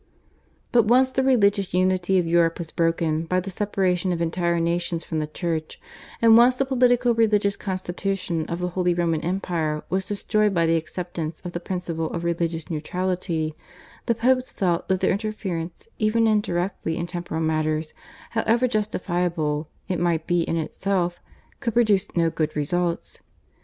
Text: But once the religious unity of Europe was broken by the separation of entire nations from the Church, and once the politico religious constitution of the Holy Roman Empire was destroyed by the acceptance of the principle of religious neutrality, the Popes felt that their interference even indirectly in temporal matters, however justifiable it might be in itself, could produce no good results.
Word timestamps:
But 0.71 0.85
once 0.85 1.11
the 1.11 1.21
religious 1.21 1.75
unity 1.75 2.17
of 2.17 2.25
Europe 2.25 2.57
was 2.57 2.71
broken 2.71 3.25
by 3.25 3.39
the 3.39 3.51
separation 3.51 4.11
of 4.11 4.19
entire 4.19 4.59
nations 4.59 5.03
from 5.03 5.19
the 5.19 5.27
Church, 5.27 5.79
and 6.23 6.35
once 6.35 6.55
the 6.55 6.65
politico 6.65 7.13
religious 7.13 7.55
constitution 7.55 8.47
of 8.47 8.57
the 8.57 8.69
Holy 8.69 8.95
Roman 8.95 9.21
Empire 9.21 9.83
was 9.91 10.07
destroyed 10.07 10.55
by 10.55 10.65
the 10.65 10.75
acceptance 10.75 11.39
of 11.41 11.51
the 11.51 11.59
principle 11.59 12.09
of 12.13 12.23
religious 12.23 12.67
neutrality, 12.71 13.53
the 14.07 14.15
Popes 14.15 14.51
felt 14.51 14.87
that 14.87 15.01
their 15.01 15.11
interference 15.11 15.87
even 15.99 16.25
indirectly 16.25 16.97
in 16.97 17.05
temporal 17.05 17.41
matters, 17.41 17.93
however 18.31 18.67
justifiable 18.67 19.67
it 19.87 19.99
might 19.99 20.25
be 20.25 20.41
in 20.41 20.57
itself, 20.57 21.19
could 21.59 21.75
produce 21.75 22.15
no 22.17 22.31
good 22.31 22.55
results. 22.55 23.21